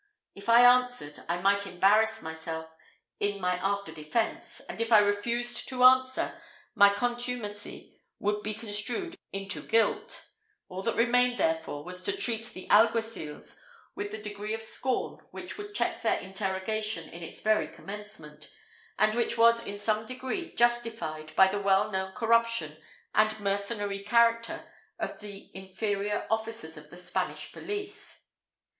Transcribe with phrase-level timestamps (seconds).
[0.33, 2.71] If I answered, I might embarrass myself
[3.19, 6.41] in my after defence, and if I refused to answer,
[6.73, 10.25] my contumacy would be construed into guilt;
[10.69, 13.57] all that remained, therefore, was to treat the alguacils
[13.93, 18.51] with a degree of scorn which would check their interrogation in its very commencement,
[18.97, 22.75] and which was in some degree justified by the well known corruption
[23.13, 28.25] and mercenary character of the inferior officers of the Spanish police.